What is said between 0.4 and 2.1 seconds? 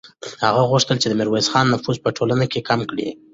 هغه غوښتل چې د میرویس خان نفوذ په